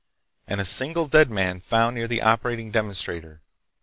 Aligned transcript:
And 0.47 0.59
a 0.59 0.65
single 0.65 1.05
dead 1.05 1.29
man 1.29 1.59
found 1.59 1.93
near 1.93 2.07
the 2.07 2.23
operating 2.23 2.71
demonstrator.... 2.71 3.39